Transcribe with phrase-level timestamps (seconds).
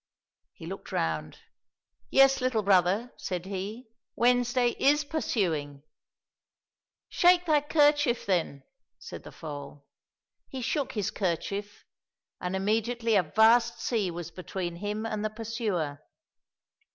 [0.53, 1.37] He looked round:"
[2.09, 3.85] Yes, little brother," said he,"
[4.15, 5.83] Wednesday /^^ursuing!"—
[6.81, 8.63] *' Shake thy kerchief then!"
[8.97, 9.85] said the foal.
[10.47, 11.85] He shook his kerchief,
[12.39, 15.99] and immediately a vast sea was between him and the pursuer.